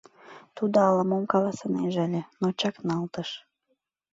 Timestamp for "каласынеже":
1.31-1.99